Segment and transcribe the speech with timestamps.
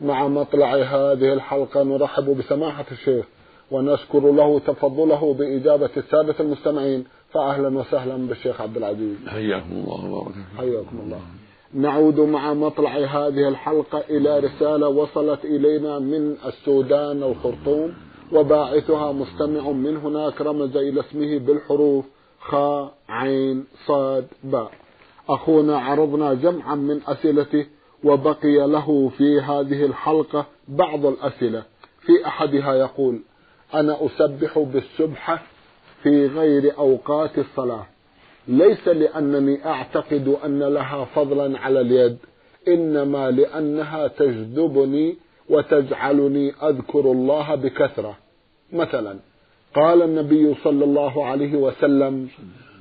[0.00, 3.24] مع مطلع هذه الحلقة نرحب بسماحة الشيخ
[3.70, 9.16] ونشكر له تفضله بإجابة السادة المستمعين فأهلا وسهلا بالشيخ عبد العزيز.
[9.26, 11.20] حياكم الله وبارك حياكم الله.
[11.74, 17.94] نعود مع مطلع هذه الحلقة إلى رسالة وصلت إلينا من السودان الخرطوم
[18.32, 22.04] وباعثها مستمع من هناك رمز إلى اسمه بالحروف
[22.40, 24.70] خاء عين صاد باء.
[25.28, 27.66] أخونا عرضنا جمعا من أسئلته
[28.04, 31.62] وبقي له في هذه الحلقة بعض الأسئلة.
[32.00, 33.20] في أحدها يقول
[33.74, 35.42] أنا أسبح بالسبحة
[36.02, 37.86] في غير أوقات الصلاة.
[38.48, 42.16] ليس لأنني أعتقد أن لها فضلا على اليد
[42.68, 45.16] إنما لأنها تجذبني
[45.48, 48.16] وتجعلني أذكر الله بكثرة.
[48.72, 49.16] مثلا
[49.74, 52.28] قال النبي صلى الله عليه وسلم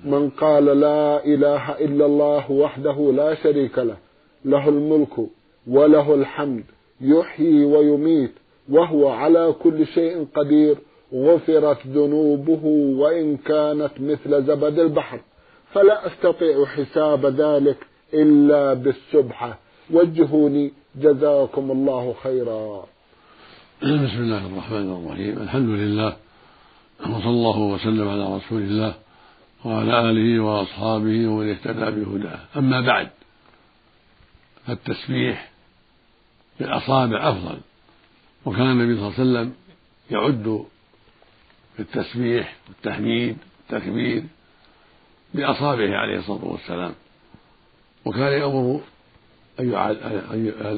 [0.03, 3.97] من قال لا إله إلا الله وحده لا شريك له
[4.45, 5.27] له الملك
[5.67, 6.63] وله الحمد
[7.01, 8.31] يحيي ويميت
[8.69, 10.77] وهو على كل شيء قدير.
[11.13, 12.65] غفرت ذنوبه
[13.01, 15.19] وإن كانت مثل زبد البحر.
[15.73, 17.77] فلا أستطيع حساب ذلك
[18.13, 19.59] إلا بالسبحة.
[19.91, 22.85] وجهوني جزاكم الله خيرا.
[23.81, 25.37] بسم الله الرحمن الرحيم.
[25.41, 26.15] الحمد لله.
[26.99, 28.93] وصلى الله وسلم على رسول الله
[29.65, 32.39] وعلى آله وأصحابه ومن اهتدى بهداه.
[32.57, 33.07] أما بعد
[34.69, 35.49] فالتسبيح
[36.59, 37.59] بالأصابع أفضل.
[38.45, 39.53] وكان النبي صلى الله عليه وسلم
[40.11, 40.65] يعد
[41.75, 43.37] في التسبيح والتحميد
[43.71, 44.23] والتكبير
[45.33, 46.93] بأصابعه عليه الصلاة والسلام.
[48.05, 48.81] وكان يأمر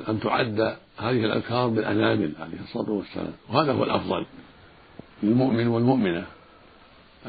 [0.09, 0.59] أن تعد
[0.97, 3.33] هذه الأذكار بالأنامل عليه الصلاة والسلام.
[3.49, 4.25] وهذا هو الأفضل
[5.23, 6.25] للمؤمن والمؤمنة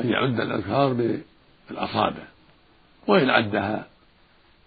[0.00, 1.16] أن يعد الأذكار
[1.68, 2.22] بالأصابع.
[3.06, 3.86] وإن عدها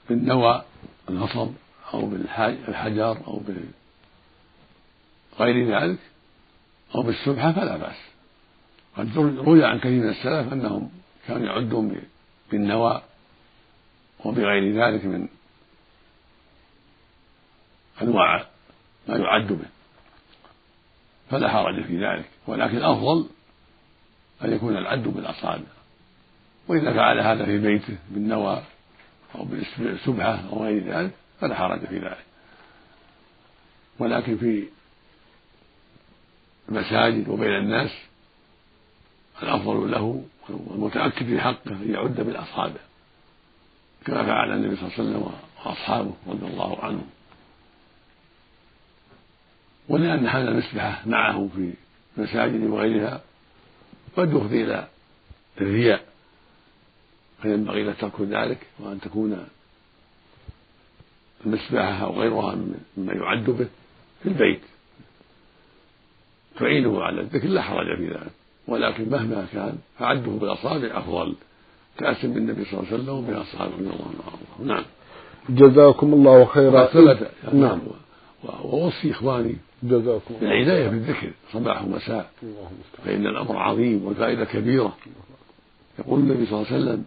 [0.09, 0.62] بالنوى
[1.09, 1.51] النصب
[1.94, 3.41] أو بالحجر أو
[5.40, 6.00] بغير ذلك
[6.96, 7.97] أو بالسبحة فلا بأس.
[8.97, 10.90] قد روي عن كثير من السلف أنهم
[11.28, 12.01] كانوا يعدون
[12.51, 13.01] بالنوى
[14.25, 15.28] وبغير ذلك من
[18.01, 18.45] أنواع
[19.07, 19.68] ما يعد به.
[21.29, 22.29] فلا حرج في ذلك.
[22.47, 23.29] ولكن الأفضل
[24.44, 25.75] أن يكون العد بالأصابع.
[26.68, 28.63] وإذا فعل هذا في بيته بالنوى
[29.35, 32.25] أو بالسبحة أو غير ذلك فلا حرج في ذلك.
[34.00, 34.68] ولكن في
[36.69, 37.91] المساجد وبين الناس
[39.44, 42.79] الأفضل له والمتأكد في حقه أن يعد بالأصابع
[44.06, 45.34] كما فعل النبي صلى الله عليه وسلم
[45.66, 47.09] وأصحابه رضي الله عنهم.
[49.90, 51.74] ولأن حمل المسبحة معه في
[52.18, 53.22] المساجد وغيرها
[54.18, 54.88] قد يفضي إلى
[55.62, 56.06] الرياء
[57.41, 59.47] فينبغي له ترك ذلك وأن تكون
[61.45, 62.56] المسبحة أو غيرها
[62.97, 63.67] مما يعد به
[64.23, 64.61] في البيت.
[66.59, 68.31] تعينه على الذكر لا حرج في ذلك.
[68.67, 71.35] ولكن مهما كان فعده بالأصابع أفضل.
[71.97, 74.67] تأسم بالنبي صلى الله عليه وسلم وبأصحابه رضي الله عنهم.
[74.67, 74.83] نعم.
[75.50, 76.85] جزاكم الله خيرا.
[76.85, 77.31] ثبت.
[77.53, 77.79] نعم.
[78.44, 82.31] وأوصي إخواني جزاكم العناية بالذكر صباح ومساء.
[83.06, 84.97] فإن الأمر عظيم والفائدة كبيرة.
[86.00, 87.06] يقول النبي صلى الله عليه وسلم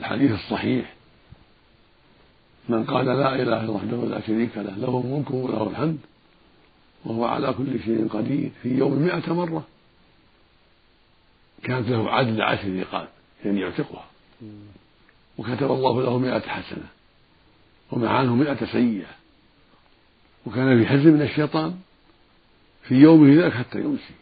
[0.00, 0.95] الحديث الصحيح
[2.68, 5.98] من قال لا إله إلا وحده لا شريك له له الملك وله الحمد
[7.04, 9.64] وهو على كل شيء قدير في يوم مئة مرة.
[11.62, 13.08] كانت له عدل عشر رقاب
[13.44, 14.04] يعني يعتقها.
[15.38, 16.86] وكتب الله له مئة حسنة
[17.90, 19.10] ومع عنه مئة سيئة.
[20.46, 21.78] وكان في حزن من الشيطان
[22.82, 24.14] في يومه ذاك حتى يمسي.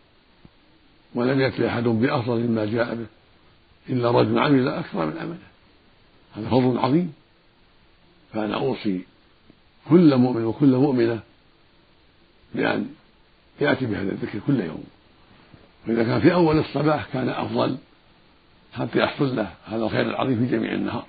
[1.15, 3.07] ولم يأتي أحد بأفضل مما جاء به
[3.89, 5.39] إلا رجل عمل أكثر من عمله
[6.37, 7.13] هذا فضل عظيم.
[8.35, 9.01] فأنا أوصي
[9.91, 11.21] كل مؤمن وكل مؤمنة
[12.55, 12.87] بأن
[13.61, 14.85] يأتي بهذا الذكر كل يوم.
[15.87, 17.77] وإذا كان في أول الصباح كان أفضل.
[18.73, 21.05] حتى يحصل له هذا الخير العظيم في جميع النهار.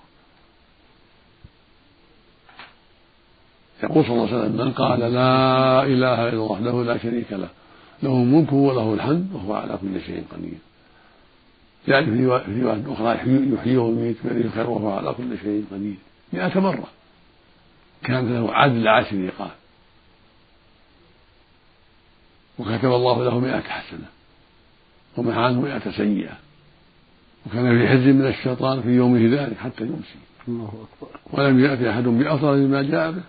[3.83, 7.49] يقول صلى الله عليه وسلم من قال لا إله إلا الله وحده لا شريك له
[8.03, 10.57] له الملك وله الحمد وهو على كل شيء قدير.
[11.87, 13.15] يعني في رواية أخرى
[13.53, 15.95] يحييه ويميت بيده الخير وهو على كل شيء قدير.
[16.33, 16.87] مئة مرة.
[18.05, 19.51] كانت له عدل عشر رقاب
[22.59, 24.05] وكتب الله له مئة حسنة.
[25.17, 26.37] ومع عنه مئة سيئة.
[27.45, 30.19] وكان في حز من الشيطان في يومه ذلك حتى يمسي.
[30.47, 31.19] الله أكبر.
[31.31, 33.23] ولم يأتي أحد بأفضل مما جاء به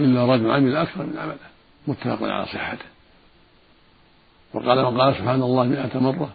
[0.00, 1.50] إلا رجل عمل أكثر من عمله
[1.86, 2.84] متفق على صحته.
[4.54, 6.32] وقال من قال سبحان الله مئة مرة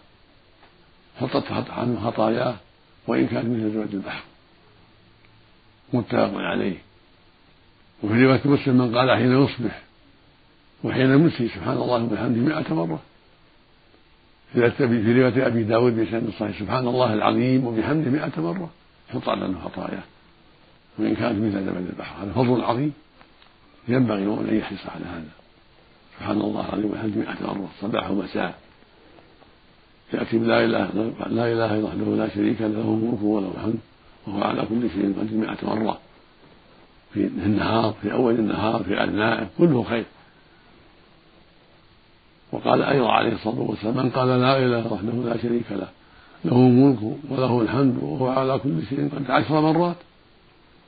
[1.20, 2.56] حطت عنه خطاياه
[3.08, 4.24] وإن كانت مثل زبد البحر.
[5.94, 6.78] متفق عليه.
[8.06, 9.82] وفي رواية مسلم من قال حين يصبح
[10.84, 13.00] وحين يمسي سبحان الله وبحمده مئة مرة.
[14.54, 18.70] في رواية أبي داود بسند الصحيح سبحان الله العظيم وبحمده مئة مرة.
[19.14, 20.04] حط عنه خطاياه
[21.00, 22.94] وإن كانت مثل زبد البحر هذا فضل عظيم.
[23.88, 25.30] ينبغي أن يحرص على هذا.
[26.18, 27.70] سبحان الله العظيم وبحمده مئة مرة.
[27.82, 28.56] صباح ومساء.
[30.14, 30.90] يأتي بلا إله
[31.28, 33.80] لا إله إلا وحده لا شريك له الملك وله الحمد
[34.28, 36.00] وهو على كل شيء قدير مئة مرة.
[37.16, 40.06] في النهار في أول النهار في أثنائه كله خير.
[42.52, 45.88] وقال أيضا عليه الصلاة والسلام من قال لا إله وحده لا شريك له
[46.46, 49.96] له الملك وله الحمد وهو على كل شيء قد عشر مرات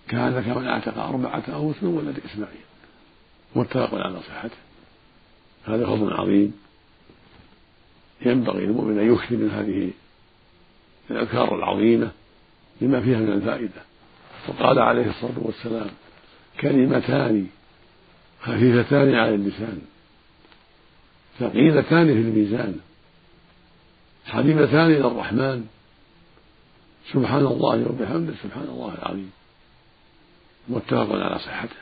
[0.07, 2.68] كان كمن اعتق أربعة أوس من ولد إسماعيل.
[3.56, 4.57] متفق على صحته.
[5.65, 6.53] هذا فضل عظيم.
[8.25, 9.91] ينبغي للمؤمن أن يكثر من هذه
[11.12, 12.12] الأذكار العظيمة
[12.81, 13.81] لما فيها من الفائدة.
[14.47, 15.89] وقال عليه الصلاة والسلام
[16.62, 17.48] كلمتان
[18.42, 19.81] خفيفتان على اللسان
[21.39, 22.80] ثقيلتان في الميزان
[24.25, 25.68] حبيبتان إلى الرحمن
[27.13, 29.31] سبحان الله وبحمده سبحان الله العظيم
[30.69, 31.75] متفق على صحته.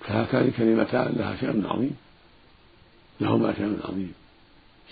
[0.00, 1.96] فهاتان كلمتان لها شأن عظيم
[3.20, 4.12] لهما شأن عظيم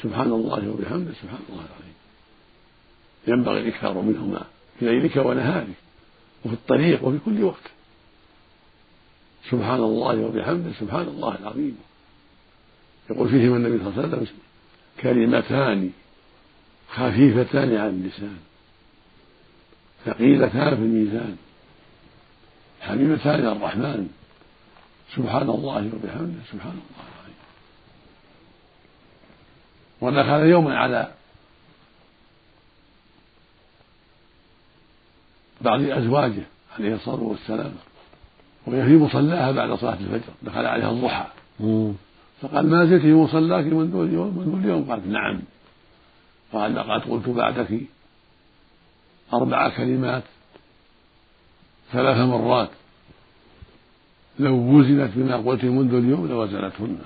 [0.02, 1.94] سبحان الله وبحمده سبحان الله العظيم.
[3.26, 4.42] ينبغي الإكثار منهما
[4.78, 5.74] في ليلك ونهارك.
[6.44, 7.66] وفي الطريق وفي كل وقت.
[9.50, 11.78] سبحان الله وبحمده سبحان الله العظيم.
[13.10, 14.26] يقول فيهما النبي صلى الله عليه وسلم
[15.00, 15.90] كلمتان
[16.88, 18.38] خفيفتان على اللسان
[20.04, 21.36] ثقيلتان في الميزان
[22.80, 24.08] حبيبتان الرحمن.
[25.16, 27.38] سبحان الله وبحمده سبحان الله العظيم.
[30.00, 31.12] ودخل يوما على
[35.64, 36.42] بعض أزواجه
[36.78, 37.72] عليه الصلاة والسلام.
[38.66, 41.26] وهي في مصلاها بعد صلاة الفجر دخل عليها الضحى.
[42.42, 45.40] فقال ما زلت في مصلاك منذ اليوم منذ اليوم قالت نعم.
[46.52, 47.80] قال لقد قلت بعدك
[49.32, 50.22] أربع كلمات
[51.92, 52.70] ثلاث مرات.
[54.38, 56.98] لو وزنت بما قلت منذ اليوم لوزنتهن.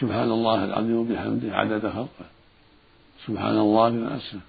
[0.00, 2.26] سبحان الله العظيم وبحمده عدد خلقه.
[3.26, 4.40] سبحان الله بنفسه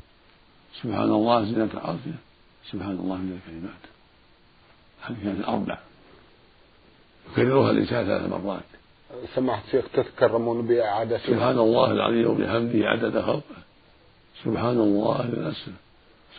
[0.79, 2.17] سبحان الله زينة عرشه
[2.71, 3.83] سبحان الله من الكلمات.
[5.01, 5.77] هذه كانت الأربع.
[7.31, 8.63] يكررها الإنسان ثلاث مرات.
[9.35, 13.61] سمحت شيخ تتكرمون بإعادة سبحان الله العظيم وبحمده عدد خلقه.
[14.43, 15.71] سبحان الله بنفسه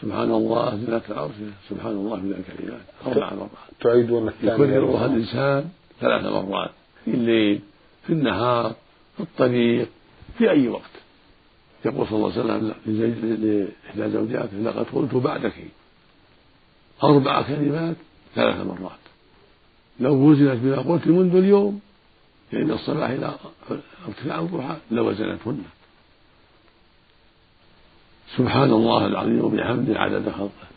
[0.01, 2.81] سبحان الله زينة عرشه سبحان الله من الكلمات.
[3.07, 3.71] أربع مرات.
[3.81, 4.53] تعيدون الثانية.
[4.53, 5.71] يكررها الإنسان
[6.01, 6.71] ثلاث مرات.
[7.05, 7.61] في الليل
[8.07, 8.73] في النهار
[9.17, 9.89] في الطريق
[10.39, 11.02] في أي وقت.
[11.85, 15.55] يقول صلى الله عليه وسلم لإحدى زوجاته لقد قلت بعدك
[17.05, 17.97] أربع كلمات
[18.35, 19.03] ثلاث مرات.
[20.01, 21.81] لو وزنت بما قلت منذ اليوم
[22.53, 23.35] من الصباح إلى
[24.09, 25.65] ارتفاع الضحى لوزنتهن.
[28.37, 30.69] سبحان الله العظيم وبحمده عدد خلقه.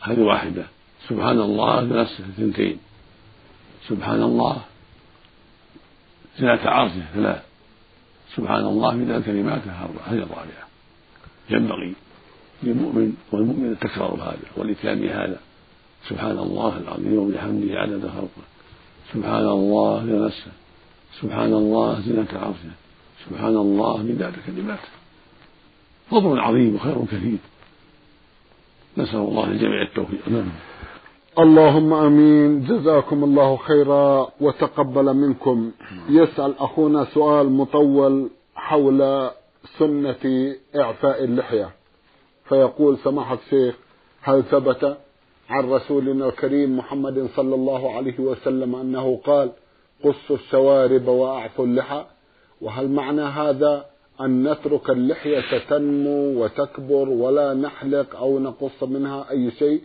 [0.00, 0.66] هذه واحدة.
[1.08, 2.78] سبحان الله بنفسه اثنتين
[3.88, 4.62] سبحان الله
[6.38, 7.45] زنة عرشه ثلاث.
[8.36, 9.62] سبحان الله من الكلمات
[10.06, 10.66] هذه الرابعة.
[11.50, 11.94] ينبغي
[12.62, 15.40] للمؤمن والمؤمن تكرار هذا والإتيان بهذا.
[16.08, 18.44] سبحان الله العظيم وبحمده عدد خلقه.
[19.12, 20.52] سبحان الله بنفسه
[21.20, 22.74] سبحان الله زينة عرشه.
[23.28, 24.88] سبحان الله مداد كلماته.
[26.10, 27.38] فضل عظيم وخير كثير.
[28.98, 30.28] نسأل الله للجميع التوفيق.
[30.28, 30.50] نعم.
[31.38, 32.64] اللهم آمين.
[32.64, 35.70] جزاكم الله خيرا وتقبل منكم.
[36.08, 39.30] يسأل أخونا سؤال مطول حول
[39.78, 41.70] سنة إعفاء اللحية.
[42.48, 43.74] فيقول سماحة الشيخ
[44.22, 44.96] هل ثبت
[45.48, 49.50] عن رسولنا الكريم محمد صلى الله عليه وسلم أنه قال
[50.04, 52.04] قصوا الشوارب وأعفوا اللحى؟
[52.60, 53.84] وهل معنى هذا
[54.20, 59.82] أن نترك اللحية تنمو وتكبر ولا نحلق أو نقص منها أي شيء؟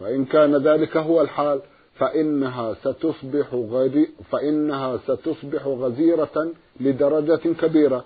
[0.00, 1.60] فإن كان ذلك هو الحال
[1.94, 8.04] فإنها ستصبح غري فإنها ستصبح غزيرة لدرجة كبيرة.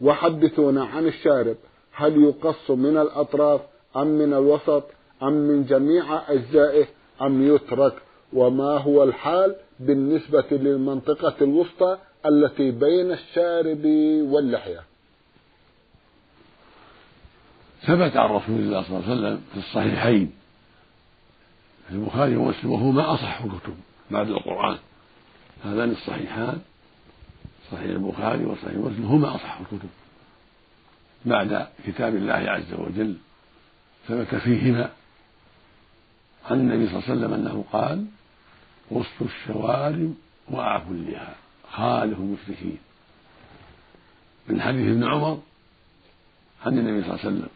[0.00, 1.56] وحدثونا عن الشارب
[1.92, 3.60] هل يقص من الأطراف
[3.96, 4.84] أم من الوسط
[5.22, 6.86] أم من جميع أجزائه
[7.22, 7.92] أم يترك؟
[8.32, 13.84] وما هو الحال بالنسبة للمنطقة الوسطى التي بين الشارب
[14.32, 14.80] واللحية؟
[17.86, 20.32] ثبت عن رسول الله صلى الله عليه وسلم في الصحيحين
[21.90, 23.74] البخاري ومسلم وهما أصح الكتب
[24.10, 24.78] بعد القرآن.
[25.64, 26.60] هذان الصحيحان
[27.72, 29.88] صحيح البخاري وصحيح مسلم هما أصح الكتب
[31.24, 33.16] بعد كتاب الله عز وجل.
[34.08, 34.90] ثبت فيهما
[36.50, 38.06] عن النبي صلى الله عليه وسلم أنه قال
[38.90, 40.14] وسط الشوارب
[40.48, 41.34] وأعفوا اللحى
[41.72, 42.78] خالف المشركين.
[44.48, 45.40] من حديث ابن عمر
[46.66, 47.48] عن النبي صلى الله عليه وسلم.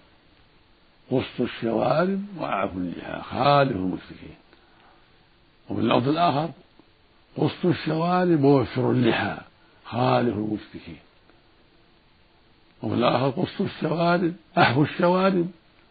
[1.11, 4.37] وسط الشوارب وأعفوا اللحى خالف المشركين.
[5.71, 6.50] وفي اللفظ الآخر
[7.37, 9.37] وسط الشوارب ووفروا اللحى
[9.85, 10.99] خالف المشركين.
[12.83, 15.50] وفي الآخر قصوا الشوارب أحفوا الشوارب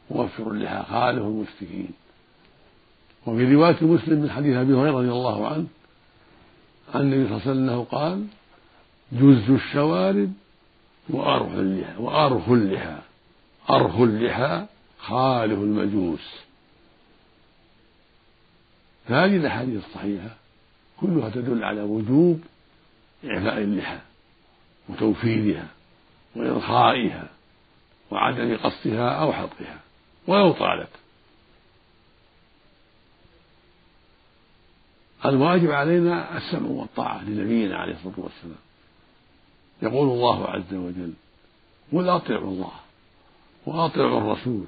[0.09, 1.89] ووفروا اللحى خالف المشركين.
[3.25, 5.67] وفي رواية مسلم من حديث أبي هريرة رضي الله عنه
[6.95, 8.25] عن النبي صلى الله عليه وسلم أنه قال
[9.11, 10.33] جز الشوارب
[11.09, 12.97] وأرخ اللحى وأرخ اللحى
[13.69, 14.65] أرخ اللحى
[14.99, 16.35] خالف المجوس.
[19.07, 20.35] فهذه الأحاديث الصحيحة
[21.01, 22.41] كلها تدل على وجوب
[23.25, 23.99] إعفاء اللحى
[24.89, 25.67] وتوفيرها
[26.35, 27.29] وإرخائها
[28.11, 29.79] وعدم قصها أو حطها
[30.27, 30.89] ولو طالت.
[35.25, 38.69] الواجب علينا السمع والطاعة لنبينا عليه الصلاة والسلام.
[39.81, 41.13] يقول الله عز وجل
[41.93, 42.71] قل أطيعوا الله
[43.65, 44.65] وأطيعوا الرسول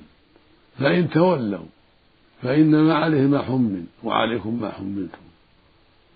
[0.79, 1.65] فإن تولوا
[2.41, 5.21] فإنما عليه ما حمل وعليكم ما حملتم.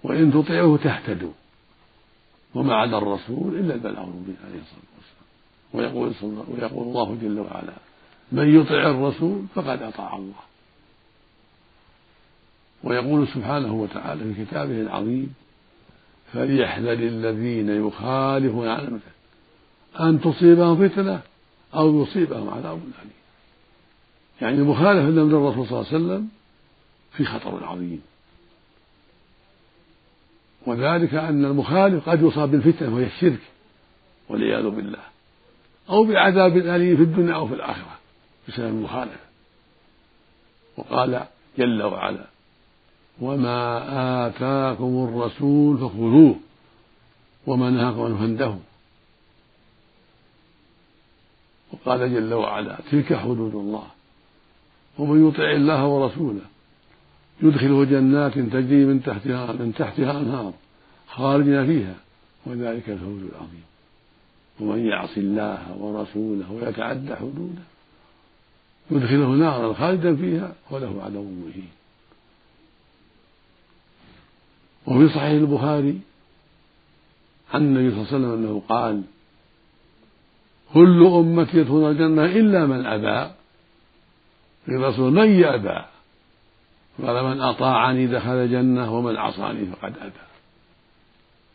[0.04, 1.34] وإن تطيعوه تهتدوا.
[2.56, 5.26] وما على الرسول إلا البلاغ المبين عليه الصلاة والسلام.
[5.74, 7.74] ويقول, صلى ويقول الله جل وعلا
[8.32, 10.46] من يطع الرسول فقد أطاع الله.
[12.84, 15.34] ويقول سبحانه وتعالى في كتابه العظيم
[16.34, 19.00] فليحذر الذين يخالفون عن
[20.00, 21.22] أن تصيبهم فتنة
[21.76, 23.25] أو يصيبهم عذاب أليم.
[24.42, 26.30] يعني المخالفه لأمر الرسول صلى الله عليه وسلم
[27.12, 28.02] في خطر عظيم.
[30.66, 33.40] وذلك أن المخالف قد يصاب بالفتنة وهي الشرك
[34.30, 35.04] والعياذ بالله.
[35.90, 38.00] أو بعذاب أليم في الدنيا أو في الآخرة
[38.48, 39.26] بسبب المخالفة.
[40.78, 41.26] وقال
[41.58, 42.26] جل وعلا
[43.22, 46.36] وما آتاكم الرسول فخذوه
[47.48, 48.60] وما نهاكم عنه فانتهوا.
[51.74, 53.95] وقال جل وعلا تلك حدود الله.
[55.00, 56.42] ومن يطع الله ورسوله
[57.42, 60.54] يدخله جنات تجري من تحتها من تحتها انهار
[61.08, 61.96] خالدين فيها
[62.46, 63.64] وذلك الفوز العظيم.
[64.60, 67.64] ومن يعص الله ورسوله ويتعدى حدوده
[68.92, 71.70] يدخله نارا خالدا فيها وله عذاب مهين.
[74.88, 76.00] وفي صحيح البخاري
[77.54, 79.02] عن النبي صلى الله عليه وسلم أنه قال
[80.74, 83.32] كل امتي يدخلون الجنة إلا من أبى.
[84.68, 85.86] الرسول من يأبى؟
[87.04, 90.26] قال من أطاعني دخل الجنة ومن عصاني فقد أبى.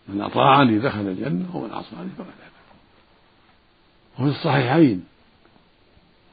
[0.09, 2.61] من أطاعني دخل الجنة ومن عصاني فقد أبى.
[4.19, 5.05] وفي الصحيحين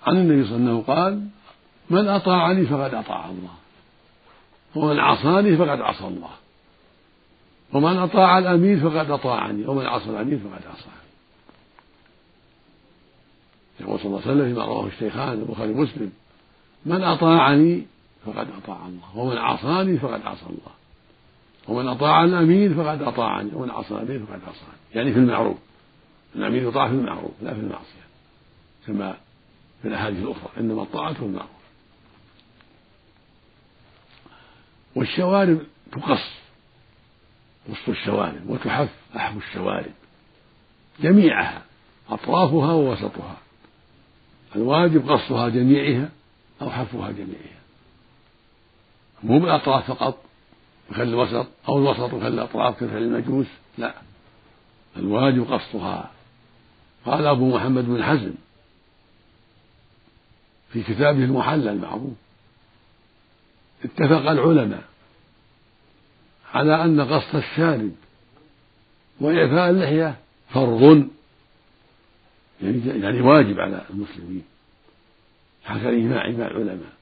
[0.08, 1.28] عن النبي صلى الله عليه وسلم قال
[1.90, 3.56] من أطاعني فقد أطاع الله
[4.76, 6.32] ومن عصاني فقد عصى الله
[7.74, 10.98] ومن أطاع الأمير فقد أطاعني ومن عصى الأمير فقد عصاني.
[13.80, 16.12] يقول صلى الله عليه وسلم فيما رواه الشيخان البخاري ومسلم.
[16.86, 17.86] من أطاعني
[18.26, 20.78] فقد أطاع الله ومن عصاني فقد عصى الله.
[21.68, 23.50] ومن أطاع الأمير فقد أطاعني.
[23.54, 24.78] ومن عصى الأمير فقد عصاني.
[24.96, 25.58] يعني في المعروف.
[26.36, 28.08] الأمير يطاع في المعروف لا في المعصية.
[28.88, 29.18] كما
[29.82, 30.50] في الأحاديث الأخرى.
[30.58, 31.50] إنما الطاعة في المعروف.
[34.96, 36.32] والشوارب تقص
[37.70, 39.92] وسط الشوارب وتحف أحف الشوارب.
[41.00, 41.62] جميعها
[42.10, 43.38] أطرافها ووسطها.
[44.56, 46.10] الواجب قصها جميعها.
[46.62, 47.58] أو حفها جميعها
[49.24, 50.18] مو بالأطراف فقط
[50.92, 53.48] وخلي الوسط أو الوسط وخلي الأطراف كفعل المجوس؟
[53.78, 53.94] لا.
[54.98, 56.12] الواجب قصها
[57.06, 58.34] قال أبو محمد بن حزم
[60.74, 62.14] في كتابه المحلى المعروف.
[63.84, 64.84] اتفق العلماء
[66.54, 67.92] على أن قص الشارب
[69.20, 70.16] وإعفاء اللحية
[70.50, 71.08] فرض
[72.62, 74.44] يعني, يعني واجب على المسلمين.
[75.68, 76.94] حكى الإجماع إجماع العلماء.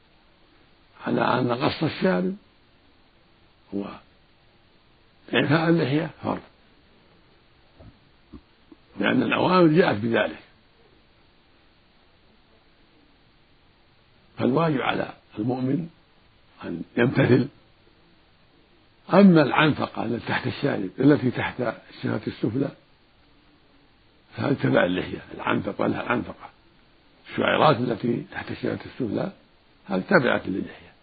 [1.08, 2.36] على أن قص الشارب
[3.74, 6.42] وإعفاء اللحية فرض.
[9.00, 10.40] لأن الأوامر جاءت بذلك.
[14.38, 15.90] فالواجب على المؤمن
[16.64, 17.48] أن يمتثل.
[19.14, 22.70] أما العنفقة التي تحت الشارب التي تحت الشفة السفلى
[24.36, 26.55] فهذه تبع اللحية العنفقة لها العنفقة.
[27.30, 29.32] الشعيرات التي تحت الشارة السفلى
[29.86, 30.94] هذه تابعة للحية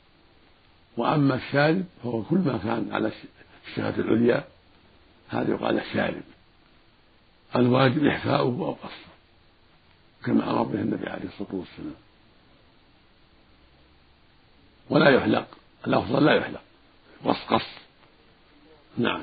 [0.97, 3.13] وأما الشارب فهو كل ما كان على
[3.69, 4.45] الشهادة العليا
[5.29, 6.23] هذا يقال الشارب
[7.57, 9.13] الواجب إحفاؤه أو قصه
[10.25, 11.95] كما أمر به النبي عليه الصلاة والسلام.
[14.91, 15.47] ولا يحلق
[15.87, 16.63] الأفضل لا يحلق.
[17.25, 17.67] قص قص.
[18.99, 19.23] نعم.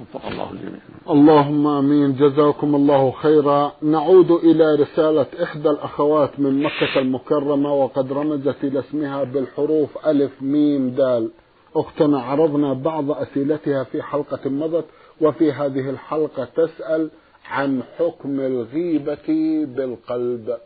[0.00, 0.80] وفق الله الجميع.
[1.10, 2.16] اللهم آمين.
[2.16, 3.72] جزاكم الله خيرا.
[3.82, 10.90] نعود إلى رسالة إحدى الأخوات من مكة المكرمة وقد رمزت إلى اسمها بالحروف ألف ميم
[10.90, 11.30] دال.
[11.74, 14.84] أختنا عرضنا بعض أسئلتها في حلقة مضت
[15.20, 17.10] وفي هذه الحلقة تسأل
[17.50, 19.28] عن حكم الغيبة
[19.64, 20.56] بالقلب.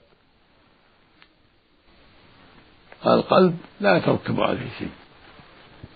[3.06, 4.88] القلب لا يترتب عليه شيء.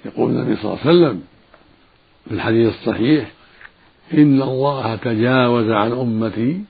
[0.05, 1.23] يقول النبي صلى الله عليه وسلم
[2.29, 3.31] في الحديث الصحيح
[4.15, 6.63] إن الله تجاوز عن أمتي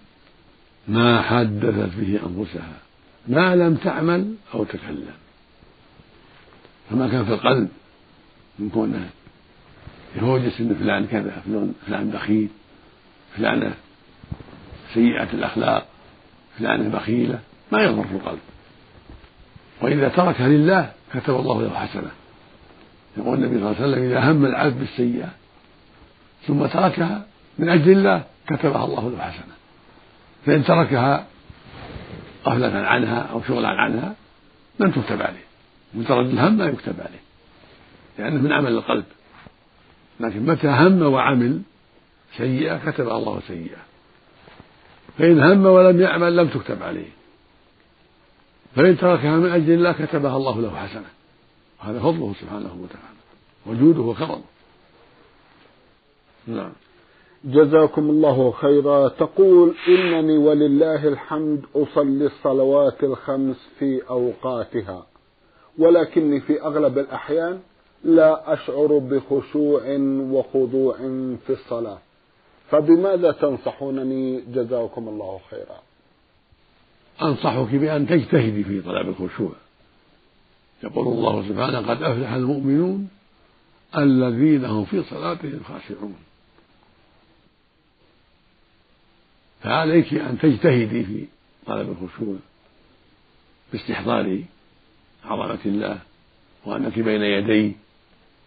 [0.89, 2.79] ما حدثت به أنفسها
[3.29, 5.15] ما لم تعمل أو تكلم.
[6.91, 7.69] فما كان في القلب
[8.59, 9.11] من كونه
[10.17, 11.43] يهوجس ان فلان كذا
[11.87, 12.49] فلان بخيل
[13.37, 13.75] فلانة
[14.95, 15.87] سيئة الأخلاق
[16.59, 17.39] فلانة بخيلة
[17.73, 18.39] ما يضر في القلب.
[19.83, 22.11] وإذا تركها لله كتب الله له حسنة.
[23.17, 25.29] يقول النبي صلى الله عليه وسلم إذا هم العبد بالسيئة
[26.47, 27.27] ثم تركها
[27.59, 29.55] من أجل الله كتبها الله له حسنة
[30.47, 31.27] فإن تركها
[32.47, 34.15] غفلة عنها أو شغلا عنها
[34.81, 35.45] لم تكتب عليه.
[35.95, 37.21] مجرد الهم ما يكتب عليه.
[38.19, 39.05] لأنه من عمل القلب.
[40.21, 41.63] لكن متى هم وعمل
[42.37, 43.79] سيئة كتب الله سيئة.
[45.19, 47.09] فإن هم ولم يعمل لم تكتب عليه.
[48.77, 51.09] فإن تركها من أجل الله كتبها الله له حسنة.
[51.81, 53.19] وهذا فضله سبحانه وتعالى.
[53.67, 54.43] وجوده وكرمه.
[56.49, 56.73] نعم.
[57.45, 59.09] جزاكم الله خيرا.
[59.09, 65.07] تقول إنني ولله الحمد أصلي الصلوات الخمس في أوقاتها
[65.79, 67.59] ولكني في أغلب الأحيان
[68.05, 69.83] لا أشعر بخشوع
[70.33, 70.97] وخضوع
[71.47, 71.99] في الصلاة.
[72.71, 75.81] فبماذا تنصحونني؟ جزاكم الله خيرا.
[77.23, 79.53] أنصحك بأن تجتهدي في طلب الخشوع.
[80.85, 83.09] يقول الله سبحانه قد أفلح المؤمنون
[83.97, 86.28] الذين هم في صلاتهم خاشعون.
[89.63, 91.27] فعليك أن تجتهدي في
[91.67, 92.37] طلب الخشوع
[93.73, 94.43] باستحضار
[95.25, 95.99] عظمة الله
[96.65, 97.73] وأنك بين يديه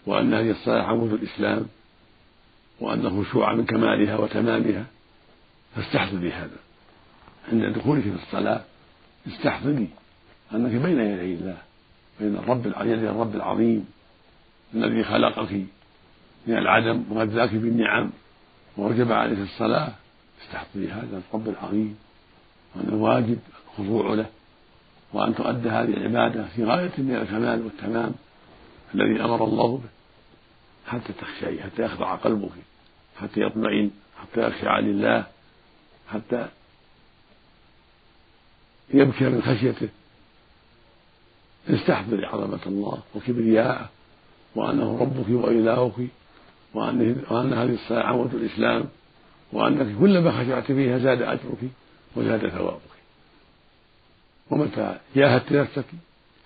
[0.05, 1.65] وأن هذه الصلاة عمود الإسلام
[2.79, 4.85] وأن الخشوع من كمالها وتمامها.
[5.75, 6.57] فاستحضري هذا
[7.51, 8.61] عند دخولك في الصلاة
[9.27, 9.87] استحضري
[10.53, 11.57] أنك بين يدي الله
[12.19, 13.85] بين الرب يدي الرب العظيم
[14.73, 15.51] الذي خلقك
[16.47, 18.09] من العدم وغذاك بالنعم
[18.77, 19.93] ووجب عليك الصلاة.
[20.45, 21.97] استحضري هذا الرب العظيم.
[22.75, 24.29] وأن الواجب الخضوع له.
[25.13, 28.13] وأن تؤدى هذه العبادة في غاية من الكمال والتمام
[28.95, 29.89] الذي أمر الله به.
[30.87, 32.51] حتى تخشعي حتى يخضع قلبك
[33.21, 35.25] حتى يطمئن حتى يخشع لله
[36.11, 36.47] حتى
[38.93, 39.89] يبكي من خشيته.
[41.69, 43.89] استحضري عظمة الله وكبرياءه
[44.55, 46.07] وأنه ربك وإلهك
[46.73, 48.85] وأن هذه الصلاة عمود الإسلام.
[49.53, 51.57] وأنك كلما خشعت فيها زاد أجرك
[52.15, 52.81] وزاد ثوابك.
[54.49, 55.85] ومتى جاهدت نفسك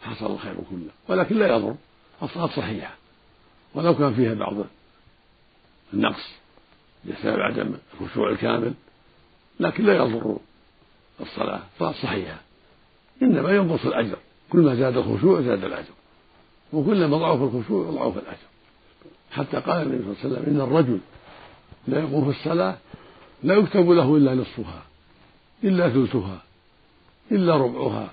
[0.04, 0.92] حصل الخير كله.
[1.08, 1.76] ولكن لا يضر.
[2.24, 2.96] الصلاة صحيحة.
[3.74, 4.54] ولو كان فيها بعض
[5.94, 6.30] النقص
[7.06, 8.74] بسبب عدم الخشوع الكامل
[9.60, 10.38] لكن لا يضر
[11.22, 11.62] الصلاة.
[11.80, 12.42] صلاة صحيحة.
[13.22, 14.18] إنما ينقص الأجر.
[14.50, 15.94] كل ما زاد الخشوع زاد الأجر.
[16.74, 18.48] وكلما ضعف الخشوع ضعف الأجر.
[19.32, 21.00] حتى قال النبي صلى الله عليه وسلم إن الرجل
[21.88, 22.78] لا يقوم في الصلاة
[23.44, 24.84] لا يكتب له إلا نصفها
[25.64, 26.42] إلا ثلثها
[27.32, 28.12] إلا ربعها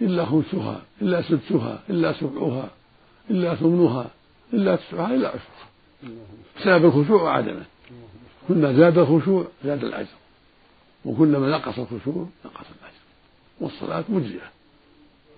[0.00, 2.70] إلا خمسها إلا سدسها إلا سبعها
[3.30, 4.10] إلا ثمنها
[4.52, 5.68] إلا تسعها إلا عشرها.
[6.56, 7.64] بسبب الخشوع وعدمه
[8.48, 10.08] كلما زاد الخشوع زاد الأجر.
[11.04, 13.02] وكلما نقص الخشوع نقص الأجر.
[13.60, 14.50] والصلاة مجزئة.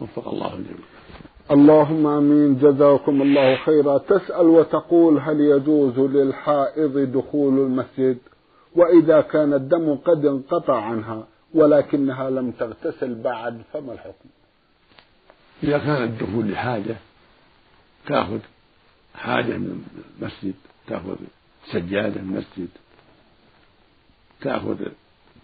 [0.01, 0.87] وفق الله الجميع.
[1.51, 2.59] اللهم آمين.
[2.59, 3.99] جزاكم الله خيرا.
[3.99, 8.19] تسأل وتقول هل يجوز للحائض دخول المسجد؟
[8.77, 14.29] وإذا كان الدم قد انقطع عنها ولكنها لم تغتسل بعد فما الحكم؟
[15.63, 16.97] إذا كان الدخول لحاجة
[18.07, 18.39] تأخذ
[19.15, 19.85] حاجة من
[20.21, 20.55] المسجد
[20.87, 21.17] تأخذ
[21.73, 22.69] سجادة من المسجد
[24.41, 24.77] تأخذ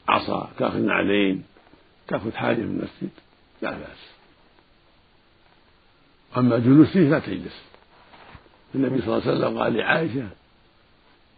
[0.09, 1.45] عصا تأخذ نعلين
[2.09, 3.11] تأخذ حاجة من المسجد
[3.63, 4.20] لا بأس.
[6.37, 7.63] أما الجلوس فيه لا تجلس.
[8.75, 10.29] النبي صلى الله عليه وسلم قال لعائشة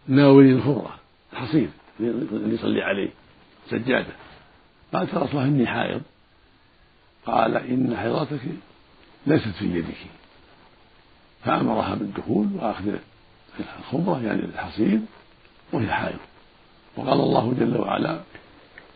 [0.07, 0.95] ناولي الخرة.
[1.33, 3.09] الحصير اللي يصلي عليه
[3.69, 4.13] سجادة.
[4.93, 6.01] قالت يا رسول الله إني حائض.
[7.25, 8.41] قال إن حيضتك
[9.27, 9.97] ليست في يدك.
[11.43, 12.95] فأمرها بالدخول وأخذ
[13.79, 14.99] الخمرة يعني الحصير
[15.73, 16.19] وهي حائض.
[16.97, 18.19] وقال الله جل وعلا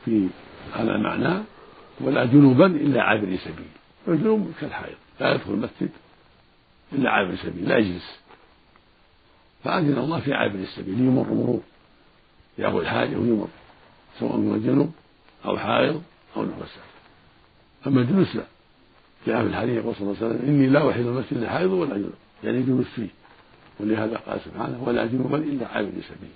[0.05, 0.27] في
[0.75, 1.43] هذا المعنى
[2.01, 3.67] ولا جنوبا إلا عابر سبيل.
[4.07, 4.97] والجنوب كالحائض.
[5.19, 5.89] لا يدخل المسجد
[6.93, 8.19] إلا عابر سبيل لا يجلس.
[9.63, 11.61] فأذن الله في عابر السبيل يمر مرور.
[12.57, 13.47] يأخذ حاجة ويمر
[14.19, 14.91] سواء من الجنوب
[15.45, 16.03] أو حائض
[16.35, 16.81] أو نفسه
[17.87, 18.43] أما الجلوس لا.
[19.27, 22.13] جاء في الحديث يقول صلى الله عليه وسلم إني لا أحل المسجد لحائض ولا جنوب.
[22.43, 23.07] يعني جلوس فيه.
[23.79, 26.29] ولهذا قال سبحانه ولا جنوبا إلا عابر سبيل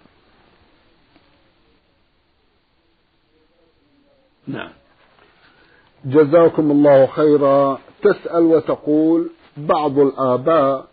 [4.48, 4.72] نعم.
[6.06, 7.80] جزاكم الله خيرا.
[8.04, 10.88] تسأل وتقول بعض الآباء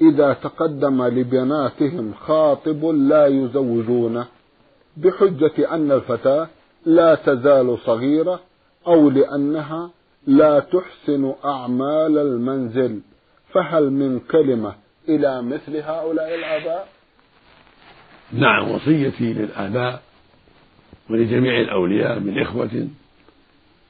[0.00, 4.26] إذا تقدم لبناتهم خاطب لا يزوجونه
[4.96, 6.48] بحجة أن الفتاة
[6.86, 8.40] لا تزال صغيرة
[8.86, 9.90] أو لأنها
[10.26, 13.00] لا تحسن أعمال المنزل
[13.52, 14.74] فهل من كلمة
[15.08, 16.88] إلى مثل هؤلاء الآباء؟
[18.32, 20.02] نعم وصيتي للآباء
[21.10, 22.88] ولجميع الأولياء من إخوة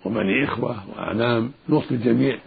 [0.04, 2.38] وبني إخوة وأعمام نوصي الجميع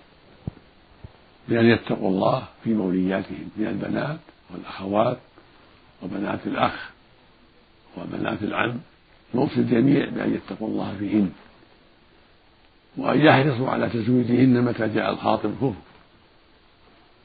[1.50, 5.18] بأن يتقوا الله في مولياتهم من البنات والأخوات
[6.04, 6.90] وبنات الأخ
[7.98, 8.80] وبنات العم.
[9.36, 11.32] نوصي الجميع بأن يتقوا الله فيهن
[12.98, 15.74] وأن يحرصوا على تزويجهن متى جاء الخاطب كفر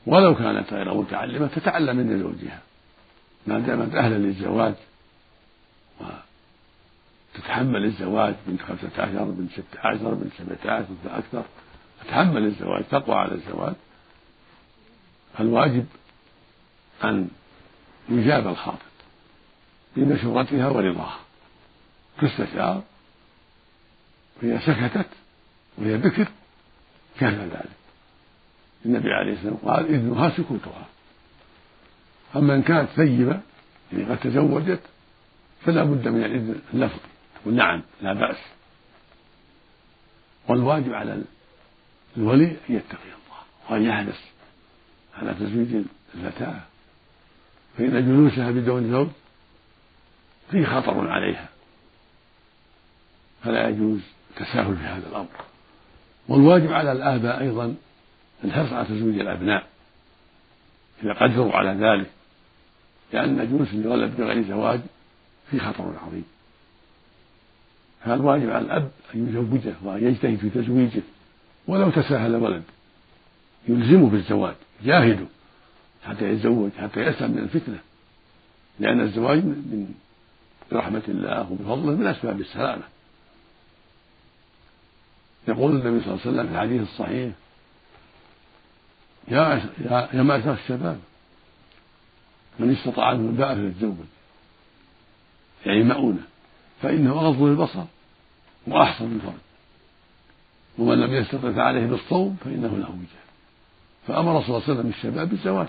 [0.06, 2.60] ولو كانت غير متعلمة تتعلم من زوجها.
[3.46, 4.74] ما دامت أهلا للزواج
[7.34, 11.42] وتتحمل الزواج بنت خمسة عشر بنت ستة عشر بنت سبعة عشر أكثر
[12.04, 13.74] تتحمل الزواج تقوى على الزواج.
[15.38, 15.86] فالواجب
[17.04, 17.28] أن
[18.08, 18.78] يجاب الخاطب
[19.96, 21.18] بمشورتها ورضاها.
[22.20, 22.82] تستشار
[24.40, 25.08] فإذا سكتت
[25.78, 26.28] وهي بكر
[27.20, 27.76] كان ذلك.
[28.86, 30.86] النبي عليه الصلاة والسلام قال إذنها سكوتها.
[32.36, 33.40] أما إن كانت ثيبة
[33.92, 34.80] يعني قد تزوجت
[35.64, 37.08] فلا بد من الإذن اللفظي
[37.42, 38.36] تقول نعم لا بأس.
[40.48, 41.22] والواجب على
[42.16, 44.20] الولي أن يتقي الله وأن يحرص
[45.18, 46.60] على تزويج الفتاة.
[47.78, 49.08] فإن جلوسها بدون زوج
[50.50, 51.48] فيه خطر عليها.
[53.44, 54.00] فلا يجوز
[54.30, 55.28] التساهل في هذا الأمر.
[56.28, 57.74] والواجب على الآباء أيضا
[58.44, 59.66] الحرص على تزويج الأبناء.
[61.02, 62.10] إذا قدروا على ذلك
[63.12, 64.80] لأن جلوس الولد بغير زواج
[65.50, 66.24] فيه خطر عظيم.
[68.04, 71.02] فالواجب على الأب أن يزوجه وأن يجتهد في تزويجه.
[71.66, 72.62] ولو تساهل ولد
[73.68, 74.54] يلزمه بالزواج.
[74.84, 75.26] جاهدوا
[76.04, 77.78] حتى يتزوج حتى يسلم من الفتنة.
[78.80, 79.94] لأن الزواج من
[80.72, 82.82] برحمة الله وبفضله من أسباب السلامة.
[85.48, 87.32] يقول النبي صلى الله عليه وسلم في الحديث الصحيح
[89.28, 89.70] يا
[90.14, 91.00] يا معشر الشباب
[92.58, 93.94] من استطاع منكم الباء فليتزوج.
[95.66, 96.22] يعني مؤونة
[96.82, 97.84] فإنه أغض للبصر
[98.66, 99.34] وأحصن للفرج
[100.78, 103.24] ومن لم يستطع فعليه بالصوم فإنه له وجه.
[104.06, 105.68] فأمر صلى الله عليه وسلم الشباب بالزواج.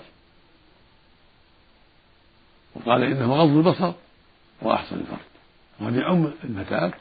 [2.74, 3.92] وقال إنه غض البصر
[4.62, 5.18] وأحسن الفرج.
[5.80, 6.92] وهذا يعم الفتاة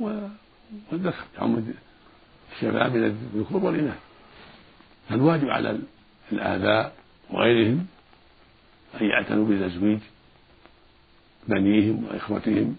[0.00, 1.64] والذكر يعم
[2.52, 3.98] الشباب من الذكور والإناث.
[5.08, 5.78] فالواجب على
[6.32, 6.92] الآباء
[7.30, 7.86] وغيرهم
[9.00, 10.00] أن يعتنوا بتزويج
[11.48, 12.76] بنيهم وإخوتهم.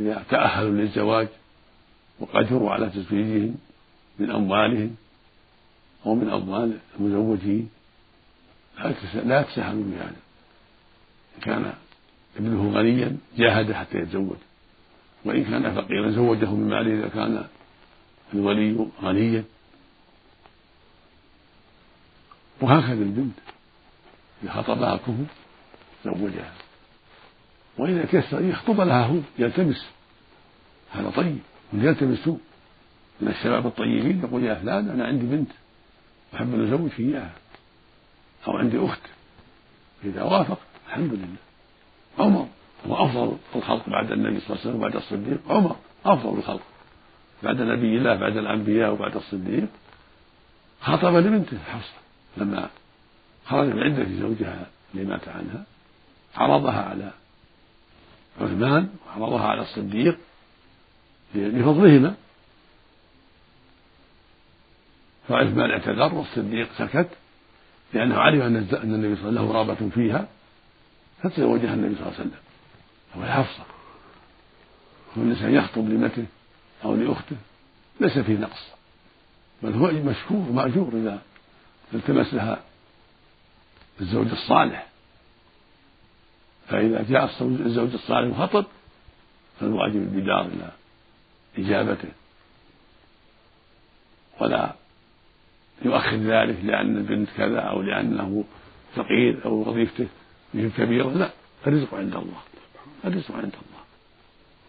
[0.00, 1.28] إذا تأهلوا للزواج
[2.20, 3.54] وقدروا على تزويجهم
[4.18, 4.96] من أموالهم
[6.06, 7.70] أو من أموال المزوجين.
[9.24, 10.16] لا يتساهلوا بهذا
[11.36, 11.72] إن كان
[12.36, 14.36] ابنه غنيا جاهد حتى يتزوج.
[15.24, 17.44] وإن كان فقيرا زوجه من ماله إذا كان
[18.34, 19.44] الولي غنيا.
[22.60, 23.38] وهكذا البنت
[24.42, 25.24] إذا خطبها كفو
[26.04, 26.52] زوجها.
[27.78, 29.86] وإذا تيسر يخطب لها هو يلتمس.
[30.92, 31.38] هذا طيب.
[31.72, 32.28] يلتمس
[33.20, 35.50] من الشباب الطيبين يقول يا فلان أنا عندي بنت.
[36.34, 37.32] أحب أن أزوجك إياها
[38.48, 39.00] أو عندي أخت.
[40.04, 41.36] إذا وافق الحمد لله.
[42.18, 42.48] عمر
[42.86, 45.40] هو أفضل الخلق بعد النبي صلى الله عليه وسلم وبعد الصديق.
[45.48, 46.62] عمر أفضل الخلق.
[47.42, 49.68] بعد نبي الله بعد الأنبياء وبعد الصديق.
[50.80, 51.98] خطب لبنته حفصة.
[52.36, 52.70] لما
[53.46, 55.64] خرج من عدة زوجها اللي مات عنها.
[56.36, 57.10] عرضها على
[58.40, 60.18] عثمان وعرضها على الصديق
[61.34, 62.14] لفضلهما.
[65.28, 67.08] فعثمان اعتذر والصديق سكت
[67.92, 70.28] لأنه علم أن النبي صلى الله عليه وسلم له رغبة فيها
[71.22, 72.40] فتزوجها النبي صلى الله عليه وسلم.
[73.16, 73.64] وهي حفصة
[75.16, 76.26] والإنسان يخطب لابنته
[76.84, 77.36] أو لأخته.
[78.00, 78.70] ليس فيه نقص.
[79.62, 81.22] بل هو مشكور مأجور إذا
[81.94, 82.60] التمس لها
[84.00, 84.86] الزوج الصالح.
[86.68, 88.64] فإذا جاء الزوج الصالح وخطب
[89.60, 90.70] فالواجب البدار إلى
[91.58, 92.08] إجابته.
[94.40, 94.74] ولا
[95.84, 98.44] يؤخر ذلك لأن البنت كذا أو لأنه
[98.94, 100.06] فقير أو وظيفته
[100.54, 101.08] بهم كبيرة.
[101.08, 101.30] لا
[101.66, 102.40] الرزق عند الله.
[103.04, 103.80] الرزق عند الله.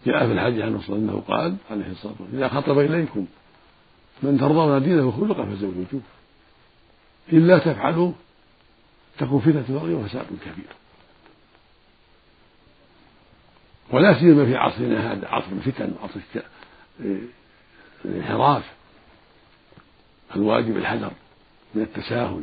[0.06, 3.26] جاء في الحج عن وصل أنه قال عليه الصلاة والسلام إذا خطب إليكم
[4.22, 6.00] من ترضون دينه وخلقه فزوجوه
[7.32, 8.12] إلا تفعلوا
[9.18, 10.66] تكون فتنة الأرض وفساد كبير.
[13.90, 16.20] ولا سيما في عصرنا هذا عصر الفتن وعصر
[18.04, 18.72] الانحراف.
[20.36, 21.12] الواجب الحذر
[21.74, 22.42] من التساهل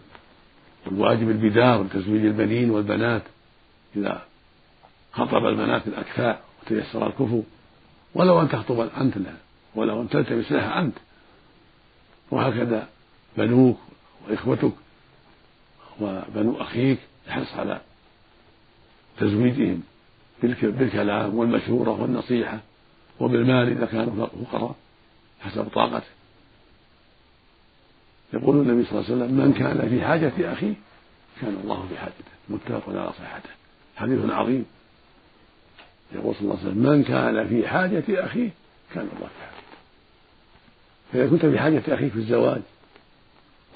[0.85, 3.23] والواجب البدار تزويج البنين والبنات.
[3.95, 4.25] إذا
[5.11, 7.43] خطب البنات الأكفاء وتيسر الكفو
[8.15, 9.37] ولو أن تخطب أنت لها
[9.75, 10.97] ولو أن تلتمس لها أنت.
[12.31, 12.87] وهكذا
[13.37, 13.77] بنوك
[14.27, 14.73] وإخوتك
[16.01, 16.99] وبنو أخيك
[17.29, 17.81] احرص على
[19.17, 19.83] تزويجهم
[20.43, 22.59] بالكلام والمشورة والنصيحة
[23.19, 24.75] وبالمال إذا كانوا فقراء
[25.41, 26.18] حسب طاقته.
[28.33, 30.73] يقول النبي صلى الله عليه وسلم من كان في حاجة أخيه
[31.41, 32.23] كان الله في حاجته.
[32.49, 33.49] متفق على صحته.
[33.95, 34.65] حديث عظيم.
[36.15, 38.49] يقول صلى الله عليه وسلم من كان في حاجة أخيه
[38.93, 39.77] كان الله في حاجته.
[41.13, 42.61] فإذا كنت في حاجة أخيك في الزواج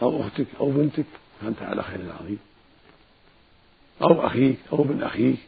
[0.01, 1.05] أو أختك أو بنتك
[1.41, 2.39] فأنت على خير عظيم.
[4.01, 5.39] أو أخيك أو ابن أخيك.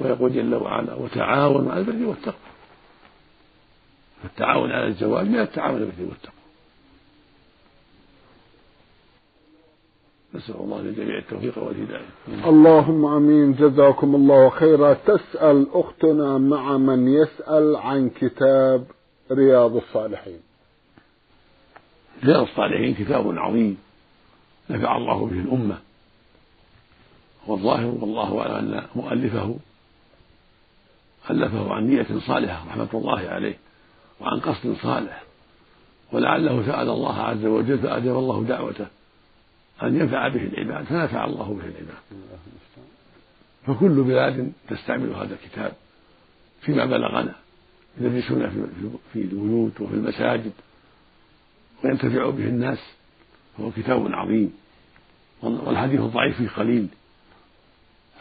[0.00, 2.50] ويقول جل وعلا وتعاونوا على البر والتقوى.
[4.22, 6.39] فالتعاون على الزواج من التعاون على البر والتقوى.
[10.34, 12.06] نسأل الله للجميع التوفيق والهداية.
[12.28, 13.54] اللهم آمين.
[13.54, 14.94] جزاكم الله خيرا.
[14.94, 18.86] تسأل أختنا مع من يسأل عن كتاب
[19.32, 20.40] رياض الصالحين.
[22.24, 23.78] رياض الصالحين كتاب عظيم
[24.70, 25.78] نفع الله به الأمة.
[27.46, 29.56] والظاهر والله أعلم أن مؤلفه
[31.30, 33.58] ألفه عن نية صالحة رحمة الله عليه
[34.20, 35.22] وعن قصد صالح.
[36.12, 38.99] ولعله سأل الله عز وجل فأجاب الله دعوته.
[39.82, 42.02] أن ينفع به العباد فنفع الله به العباد.
[43.66, 45.72] فكل بلاد تستعمل هذا الكتاب
[46.60, 47.34] فيما بلغنا.
[48.00, 48.68] يدرسون
[49.12, 50.52] في البيوت وفي المساجد
[51.84, 52.78] وينتفع به الناس.
[53.58, 54.52] فهو كتاب عظيم.
[55.42, 56.88] والحديث الضعيف فيه قليل.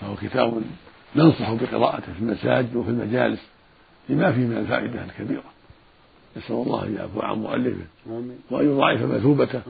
[0.02, 0.62] فهو كتاب
[1.15, 3.39] ننصح بقراءته في المساجد وفي المجالس
[4.10, 5.59] لما فيه من الفائدة الكبيرة.
[6.38, 7.86] نسأل الله أن يعفو عن مؤلفه
[8.52, 9.62] وأن يضاعف مثوبته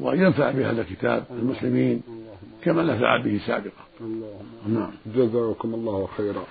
[0.00, 2.02] وأن ينفع بهذا الكتاب المسلمين
[2.62, 3.86] كما نفع به سابقا.
[4.68, 4.90] نعم.
[5.06, 6.44] جزاكم الله خيرا.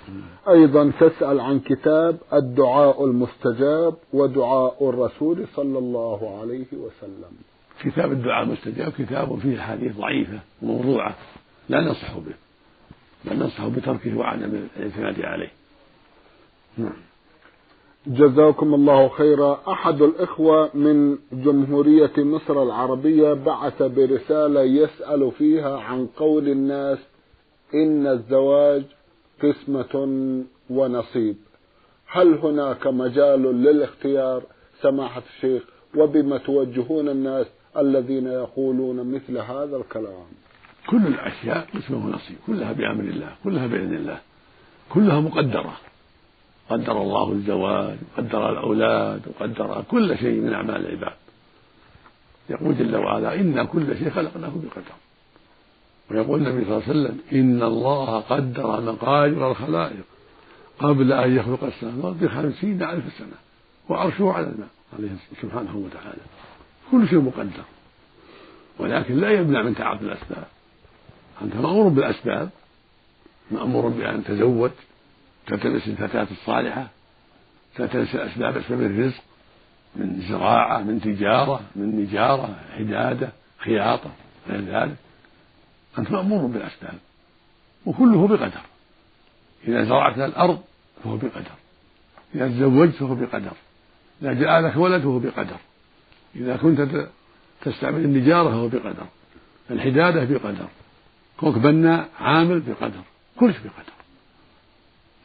[0.50, 7.32] أيضا تسأل عن كتاب الدعاء المستجاب ودعاء الرسول صلى الله عليه وسلم.
[7.84, 11.15] كتاب الدعاء المستجاب كتاب فيه حديث ضعيفة وموضوعة
[11.70, 12.34] لا ننصح به.
[13.26, 15.52] بل ننصح بتركه وعدم الإعتماد عليه.
[16.78, 16.94] نعم.
[18.08, 19.62] جزاكم الله خيرا.
[19.68, 26.98] أحد الإخوة من جمهورية مصر العربية بعث برسالة يسأل فيها عن قول الناس
[27.74, 28.84] إن الزواج
[29.44, 29.94] قسمة
[30.70, 31.36] ونصيب.
[32.08, 34.44] هل هناك مجال للاختيار؟
[34.82, 35.63] سماحة الشيخ
[35.96, 37.46] وبما توجهون الناس
[37.78, 40.28] الذين يقولون مثل هذا الكلام.
[40.89, 44.20] كل الأشياء قسمة ونصيب كلها بأمر الله كلها بإذن الله
[44.94, 45.78] كلها مقدرة.
[46.69, 51.13] قدر الله الزواج وقدر الأولاد وقدر كل شيء من أعمال العباد.
[52.49, 54.95] يقول جل وعلا إنا كل شيء خلقناه بقدر.
[56.12, 60.06] ويقول النبي صلى الله عليه وسلم إن الله قدر مقادر الخلائق
[60.80, 63.38] قبل أن يخلق السماوات بخمسين ألف سنة
[63.89, 65.10] وعرشه على الماء عليه
[65.41, 66.21] سبحانه وتعالى.
[66.91, 67.63] كل شيء مقدر.
[68.80, 70.47] ولكن لا يمنع من تعاطي الأسباب.
[71.41, 72.49] أنت مأمور بالأسباب
[73.51, 74.71] مأمور بأن تزوج
[75.47, 76.88] تلتمس الفتاة الصالحة
[77.75, 79.21] تلتمس الأسباب أسباب الرزق
[79.95, 84.12] من زراعة من تجارة من نجارة حدادة خياطة
[84.49, 84.95] غير ذلك.
[85.99, 86.97] أنت مأمور بالأسباب
[87.86, 88.62] وكله بقدر.
[89.67, 90.62] إذا زرعت الأرض
[91.03, 91.55] فهو بقدر
[92.36, 93.51] إذا تزوجت فهو بقدر
[94.21, 95.58] إذا جاء لك ولد فهو بقدر
[96.36, 97.08] إذا كنت
[97.62, 99.05] تستعمل النجارة فهو بقدر
[99.71, 100.67] الحدادة بقدر
[101.39, 103.01] كونك عامل بقدر
[103.39, 103.94] كل شيء بقدر.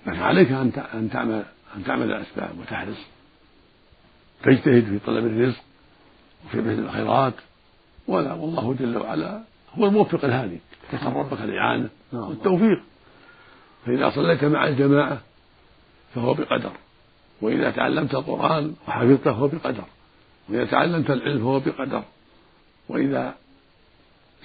[0.07, 1.45] لكن عليك أن أن تعمل
[1.77, 3.07] أن تعمل الأسباب وتحرص.
[4.43, 5.61] تجتهد في طلب الرزق
[6.47, 7.35] وفي بذل الخيرات.
[8.09, 9.43] ولا والله جل وعلا
[9.79, 10.61] هو الموفق الهادي.
[10.93, 12.23] تسأل ربك الإعانة نعم.
[12.23, 12.83] والتوفيق.
[13.87, 15.21] فإذا صليت مع الجماعة
[16.15, 16.73] فهو بقدر.
[17.43, 19.85] وإذا تعلمت القرآن وحفظته فهو بقدر.
[20.49, 22.03] وإذا تعلمت العلم فهو بقدر.
[22.89, 23.35] وإذا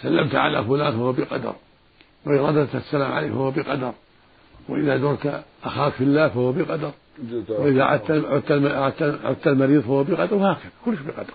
[0.02, 1.56] سلمت على فلان فهو بقدر.
[2.26, 3.94] وإذا رددت السلام عليه فهو بقدر.
[4.70, 6.92] وإذا زرت أخاك في الله فهو بقدر.
[7.50, 8.12] وإذا عدت
[9.24, 11.34] عدت المريض فهو بقدر وهكذا كلش بقدر.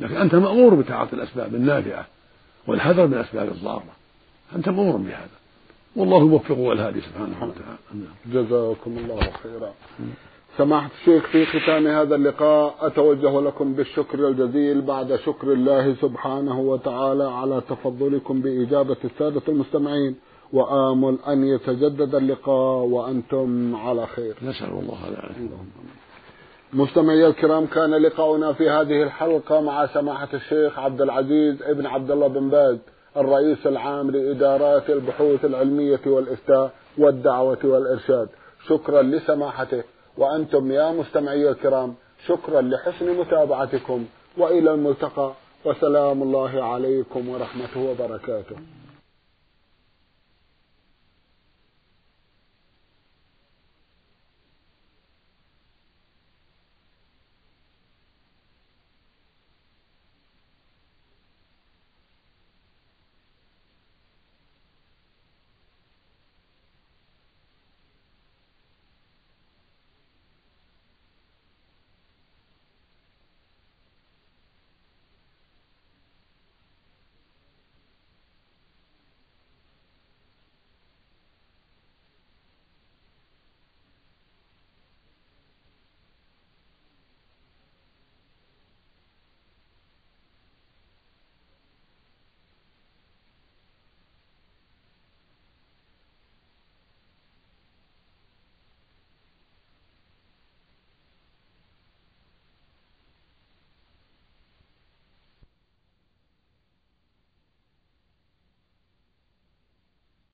[0.00, 2.06] لكن أنت مأمور بتعاطي الأسباب النافعة
[2.66, 3.84] والحذر من الأسباب الضارة.
[4.56, 5.28] أنت مأمور بهذا.
[5.96, 8.04] والله الموفق والهادي سبحانه وتعالى.
[8.26, 9.72] جزاكم الله خيرا.
[10.58, 17.24] سماحة الشيخ في ختام هذا اللقاء أتوجه لكم بالشكر الجزيل بعد شكر الله سبحانه وتعالى
[17.24, 20.16] على تفضلكم بإجابة السادة المستمعين.
[20.52, 24.36] وآمل أن يتجدد اللقاء وأنتم على خير.
[24.42, 25.50] نسأل الله ذلك
[26.72, 32.26] مستمعي الكرام كان لقاؤنا في هذه الحلقة مع سماحة الشيخ عبد العزيز ابن عبد الله
[32.26, 32.78] بن باز
[33.16, 38.28] الرئيس العام لإدارات البحوث العلمية والإفتاء والدعوة والإرشاد.
[38.68, 39.82] شكرا لسماحته.
[40.18, 41.94] وأنتم يا مستمعي الكرام
[42.26, 44.04] شكرا لحسن متابعتكم.
[44.38, 45.32] وإلى الملتقى.
[45.64, 48.56] وسلام الله عليكم ورحمته وبركاته.